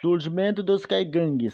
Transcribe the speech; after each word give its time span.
Surgimento 0.00 0.62
dos 0.62 0.86
caigangues. 0.86 1.52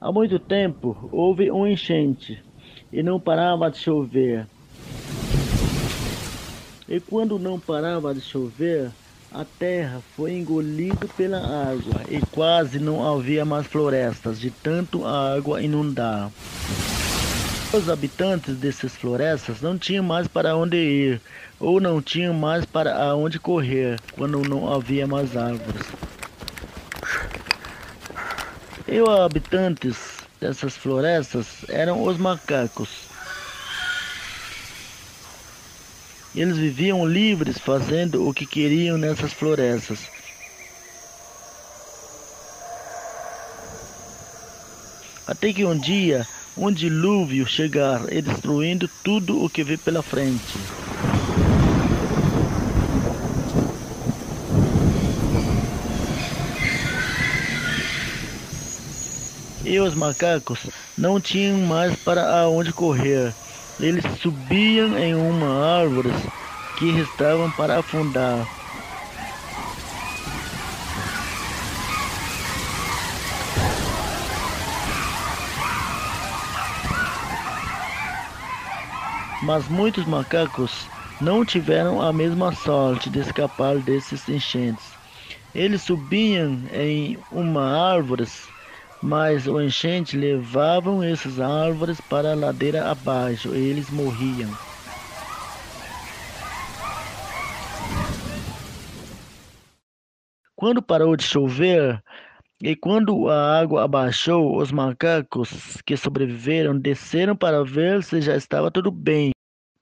Há 0.00 0.10
muito 0.10 0.36
tempo 0.40 1.08
houve 1.12 1.48
um 1.48 1.64
enchente 1.64 2.42
e 2.92 3.04
não 3.04 3.20
parava 3.20 3.70
de 3.70 3.78
chover. 3.78 4.48
E 6.88 6.98
quando 6.98 7.38
não 7.38 7.60
parava 7.60 8.12
de 8.12 8.20
chover, 8.20 8.90
a 9.30 9.44
terra 9.44 10.02
foi 10.16 10.32
engolida 10.32 11.06
pela 11.16 11.38
água 11.38 12.02
e 12.10 12.20
quase 12.32 12.80
não 12.80 13.08
havia 13.08 13.44
mais 13.44 13.68
florestas 13.68 14.40
de 14.40 14.50
tanto 14.50 15.06
água 15.06 15.62
inundar. 15.62 16.32
Os 17.72 17.88
habitantes 17.88 18.54
dessas 18.56 18.94
florestas 18.94 19.62
não 19.62 19.78
tinham 19.78 20.04
mais 20.04 20.28
para 20.28 20.54
onde 20.54 20.76
ir, 20.76 21.22
ou 21.58 21.80
não 21.80 22.02
tinham 22.02 22.34
mais 22.34 22.66
para 22.66 23.16
onde 23.16 23.38
correr, 23.38 23.98
quando 24.12 24.46
não 24.46 24.70
havia 24.70 25.06
mais 25.06 25.34
árvores. 25.34 25.86
E 28.86 29.00
os 29.00 29.08
habitantes 29.08 29.96
dessas 30.38 30.76
florestas 30.76 31.46
eram 31.66 32.02
os 32.02 32.18
macacos. 32.18 32.90
Eles 36.34 36.58
viviam 36.58 37.08
livres 37.08 37.56
fazendo 37.56 38.28
o 38.28 38.34
que 38.34 38.44
queriam 38.44 38.98
nessas 38.98 39.32
florestas. 39.32 40.00
Até 45.26 45.54
que 45.54 45.64
um 45.64 45.78
dia 45.78 46.26
um 46.56 46.70
dilúvio 46.70 47.46
chegar 47.46 48.12
e 48.12 48.20
destruindo 48.20 48.88
tudo 49.02 49.42
o 49.42 49.48
que 49.48 49.64
vê 49.64 49.76
pela 49.76 50.02
frente. 50.02 50.58
E 59.64 59.78
os 59.78 59.94
macacos 59.94 60.66
não 60.98 61.20
tinham 61.20 61.58
mais 61.60 61.96
para 61.96 62.46
onde 62.48 62.72
correr. 62.72 63.32
Eles 63.80 64.04
subiam 64.20 64.98
em 64.98 65.14
uma 65.14 65.80
árvore 65.80 66.12
que 66.78 66.90
restavam 66.90 67.50
para 67.52 67.78
afundar. 67.78 68.61
Mas 79.44 79.68
muitos 79.68 80.04
macacos 80.04 80.88
não 81.20 81.44
tiveram 81.44 82.00
a 82.00 82.12
mesma 82.12 82.52
sorte 82.52 83.10
de 83.10 83.18
escapar 83.18 83.78
desses 83.80 84.28
enchentes. 84.28 84.92
Eles 85.54 85.82
subiam 85.82 86.64
em 86.72 87.18
uma 87.30 87.92
árvore, 87.92 88.24
mas 89.02 89.46
o 89.48 89.60
enchente 89.60 90.16
levavam 90.16 91.02
essas 91.02 91.40
árvores 91.40 92.00
para 92.00 92.32
a 92.32 92.36
ladeira 92.36 92.88
abaixo 92.90 93.54
e 93.54 93.58
eles 93.58 93.90
morriam. 93.90 94.56
Quando 100.54 100.80
parou 100.80 101.16
de 101.16 101.24
chover, 101.24 102.00
e 102.62 102.76
quando 102.76 103.28
a 103.28 103.58
água 103.58 103.82
abaixou, 103.82 104.56
os 104.56 104.70
macacos 104.70 105.82
que 105.84 105.96
sobreviveram 105.96 106.78
desceram 106.78 107.34
para 107.34 107.64
ver 107.64 108.04
se 108.04 108.20
já 108.20 108.36
estava 108.36 108.70
tudo 108.70 108.88
bem. 108.88 109.32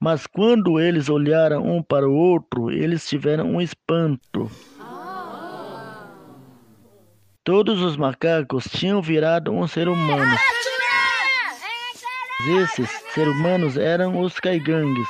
Mas 0.01 0.27
quando 0.27 0.81
eles 0.81 1.11
olharam 1.11 1.63
um 1.63 1.83
para 1.83 2.09
o 2.09 2.15
outro, 2.15 2.71
eles 2.71 3.07
tiveram 3.07 3.51
um 3.51 3.61
espanto. 3.61 4.51
Todos 7.45 7.83
os 7.83 7.99
macacos 7.99 8.65
tinham 8.65 9.03
virado 9.03 9.53
um 9.53 9.67
ser 9.67 9.87
humano. 9.87 10.35
Esses 12.63 12.89
seres 13.13 13.35
humanos 13.35 13.77
eram 13.77 14.19
os 14.23 14.41
caigangues. 14.41 15.09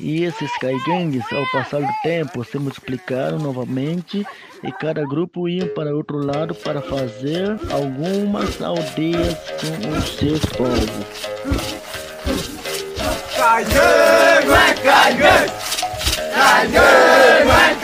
E 0.00 0.24
esses 0.24 0.50
caigangues, 0.56 1.30
ao 1.30 1.46
passar 1.52 1.82
do 1.82 1.92
tempo, 2.02 2.42
se 2.42 2.58
multiplicaram 2.58 3.38
novamente 3.38 4.26
e 4.64 4.72
cada 4.72 5.04
grupo 5.04 5.46
ia 5.46 5.66
para 5.66 5.94
outro 5.94 6.16
lado 6.24 6.54
para 6.54 6.80
fazer 6.80 7.58
algumas 7.70 8.62
aldeias 8.62 9.36
com 9.60 9.88
os 9.90 10.16
seus 10.16 10.40
povos. 10.56 11.28
Caigangue 13.36 14.52
é 14.52 14.74
caigangue! 14.82 15.60
Caigangue 16.34 17.50
é 17.50 17.80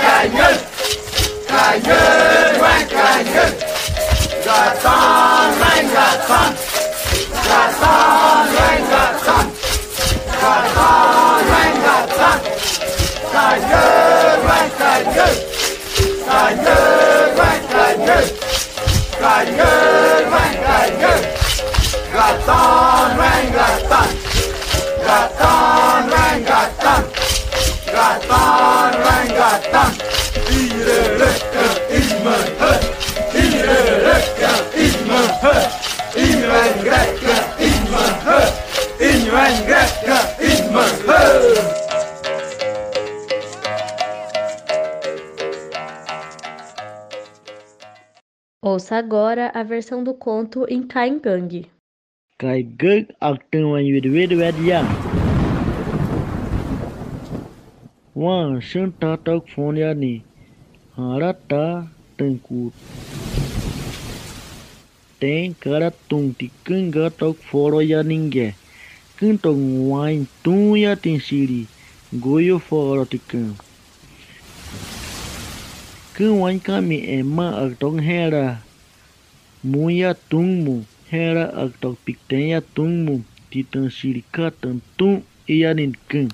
é! 3.26 3.66
Gatan 4.46 5.50
vem 5.58 5.88
gatan! 5.90 6.54
Gatan 7.46 8.05
Gatan 22.16 23.18
vem 23.18 23.46
gatan! 23.52 24.08
Gatan 25.04 26.08
vem 26.12 26.38
gatan! 26.48 27.02
Gatan 27.92 28.92
vem 29.04 29.28
gatan! 29.36 29.92
İrerekka 30.48 31.66
İzmen 31.98 32.46
hı! 32.60 32.72
İrerekka 33.34 34.52
İzmen 34.84 35.28
hı! 35.42 35.54
İnven 36.16 36.72
grekka 36.84 37.36
İzmen 37.60 38.14
hı! 38.24 38.38
İnven 39.00 39.54
grekka 39.66 40.18
İzmen 40.40 40.92
hı! 41.06 41.56
Ouça 48.62 48.96
agora 48.96 49.52
a 49.54 49.62
versão 49.70 50.06
do 50.06 50.16
conto 50.24 50.66
em 50.68 50.88
Caingangue. 52.38 52.76
Caigang 52.76 53.08
acting 53.22 53.70
when 53.70 53.86
you 53.86 53.96
it 53.96 54.36
with 54.36 54.60
ya. 54.60 54.84
One 58.12 58.60
shunta 58.60 59.16
tok 59.24 59.48
phone 59.48 59.76
ya 59.76 59.94
ni. 59.94 60.22
Harata 60.96 61.88
tangkut. 62.18 62.72
Tem 65.18 65.54
cara 65.54 65.90
tung 66.08 66.34
ti 66.34 66.50
kanga 66.64 67.08
tok 67.10 67.36
foro 67.40 67.80
ya 67.80 68.02
ninge. 68.02 68.54
Kung 69.18 69.38
tong 69.38 69.88
wine 69.88 70.28
tung 70.44 70.76
ya 70.76 70.94
tin 70.94 71.20
siri. 71.20 71.66
Goyo 72.12 72.60
foro 72.60 73.04
ti 73.04 73.16
kung. 73.16 73.56
Kung 76.12 76.40
wine 76.44 76.60
kami 76.60 77.00
ema 77.16 77.64
ak 77.64 77.80
tong 77.80 77.96
hera. 77.96 78.60
Muya 79.64 80.12
tung 80.12 80.64
mu 80.64 80.84
hera 81.06 81.54
atau 81.54 81.94
pikten 82.02 82.58
tungmu 82.74 83.22
titan 83.50 83.86
tentang 84.58 85.22
ia 85.46 85.70
iyaninkan. 85.70 86.26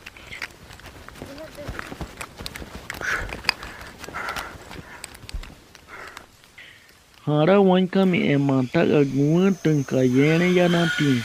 Hara 7.22 7.62
wankami 7.62 8.34
emantak 8.34 8.90
agungan 8.90 9.54
tengkayene 9.62 10.58
nanti. 10.66 11.22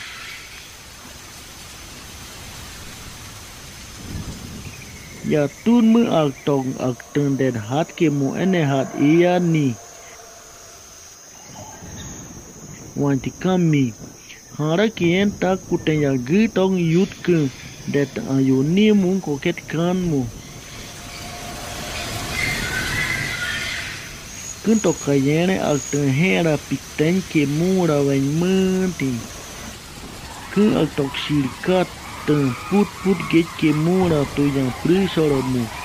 Ya 5.26 5.50
me 5.66 6.06
aktong 6.06 6.72
akten 6.78 7.36
den 7.36 7.58
hat 7.58 7.92
kemu 7.98 8.38
ene 8.38 8.62
hat 8.62 8.88
iyani. 8.96 9.87
wanti 12.98 13.30
kami. 13.42 13.94
Hara 14.58 14.90
kien 14.90 15.30
tak 15.40 15.62
kuten 15.70 16.02
ya 16.02 16.12
gitong 16.18 16.76
yutke 16.82 17.46
det 17.92 18.10
ayunimu 18.34 19.22
koket 19.22 19.58
kanmu. 19.70 20.26
Kunto 24.66 24.92
kayene 25.04 25.56
al 25.62 25.78
tenhera 25.90 26.58
piten 26.68 27.22
ke 27.30 27.46
mura 27.46 28.02
ven 28.02 28.26
menti. 28.40 29.14
Kun 30.52 30.74
al 30.80 30.90
toksirkat 30.98 31.88
ten 32.26 32.50
put 32.68 32.88
put 33.00 33.18
get 33.30 33.48
ke 33.62 33.70
mura 33.72 34.26
tu 34.34 34.44
yang 34.44 34.74
prisoromu. 34.82 35.77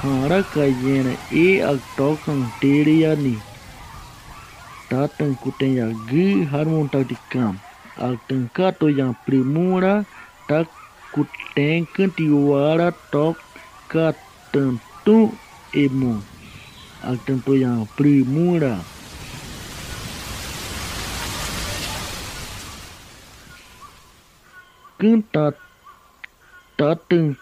Harakayena 0.00 1.12
i 1.28 1.60
aktokang 1.60 2.48
tiriani. 2.56 3.36
Tatang 4.88 5.36
kuteng 5.44 5.76
ya 5.76 5.92
gi 6.08 6.48
harmon 6.48 6.88
takdikam. 6.88 7.60
Altang 8.00 8.48
kato 8.56 8.88
yang 8.88 9.12
primura 9.28 10.08
tak 10.48 10.72
kenti 11.12 11.84
kentiwara 11.92 12.96
tok 13.12 13.36
katentu 13.92 15.36
emu. 15.76 16.16
Altang 17.04 17.44
to 17.44 17.52
yang 17.60 17.84
primura. 17.92 18.80
Kentat 24.96 25.60
tatang 26.80 27.36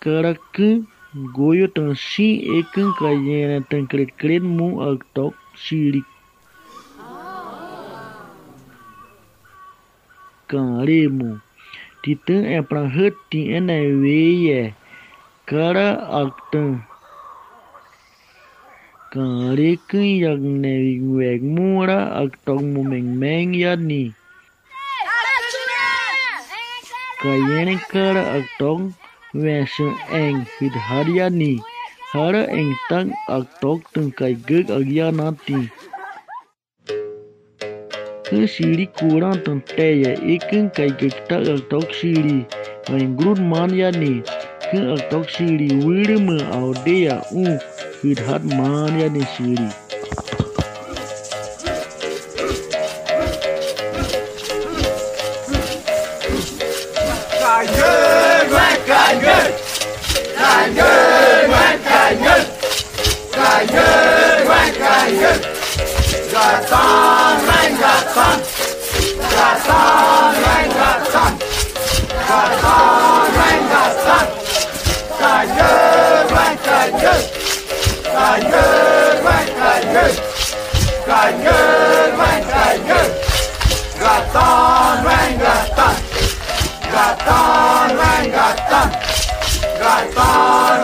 kara 0.00 0.32
keng. 0.56 0.88
Goyo 1.12 1.68
tangsi 1.68 2.40
ekan 2.40 2.96
kayena 2.96 3.60
tang 3.68 3.84
krekren 3.84 4.48
mu 4.48 4.80
agtok 4.80 5.36
sirik. 5.60 6.08
ti 10.48 11.04
Titang 12.00 12.48
e 12.48 12.64
prang 12.64 12.88
ti 13.28 13.52
ene 13.52 13.92
weye. 14.00 14.72
Kara 15.44 16.00
aktang. 16.24 16.80
Kare 19.12 19.76
keng 19.92 20.16
yak 20.16 20.40
neving 20.40 21.12
weg 21.12 21.44
mura 21.44 22.24
agtok 22.24 22.64
mu 22.64 22.88
meng 22.88 23.20
meng 23.20 23.52
yani. 23.52 24.16
Kayena 27.20 27.76
kara 27.92 28.40
agtok 28.40 28.96
Ve 29.34 29.64
sương 29.76 29.94
en 30.12 30.44
hít 30.60 30.72
hariani. 30.88 31.58
Hara 32.12 32.42
en 32.44 32.74
tang 32.88 33.10
ak 33.28 33.44
tok 33.60 33.80
tung 33.92 34.10
kai 34.18 34.36
gek 34.48 34.68
agya 34.68 35.10
nati. 35.10 35.60
Hư 38.30 38.46
siri 38.46 38.86
kuran 38.98 39.40
tung 39.44 39.62
teya 39.76 40.12
ikin 40.34 40.68
kai 40.76 40.90
gek 41.00 41.16
tak 41.28 41.48
ak 41.48 41.60
tok 41.70 41.88
siri. 42.00 42.44
Vain 42.88 43.16
grud 43.16 43.40
man 43.40 43.70
yani. 43.72 44.20
Hư 44.72 44.78
vui 44.80 45.00
tok 45.10 45.26
ở 45.40 45.46
đây, 46.04 46.38
audeya 46.52 47.16
u 47.34 47.44
hít 48.02 48.18
hat 48.26 48.42
man 48.58 49.00
yani 49.00 49.22
siri. 49.36 49.81
Gatan, 66.42 67.38
mein 67.46 67.78
Gatan, 67.78 68.38
Gatan, 69.30 70.34
mein 70.44 70.70
Gatan, 70.74 71.34
Gatan, 72.28 73.28
mein 73.38 73.62
Gatan, 73.72 74.26
Kanye, 75.20 75.74
mein 76.34 76.56
Kanye, 76.66 77.14
Kanye, 78.14 78.66
mein 79.22 79.48
Kanye, 79.60 80.06
Kanye, 81.06 81.60
mein 82.18 82.42
Kanye, 82.52 83.00
Gatan, 84.00 85.04
mein 85.04 85.38
Gatan, 85.38 85.96
Gatan, 86.92 87.96
mein 88.02 88.32
Gatan, 88.32 88.90
Gatan, 89.78 90.81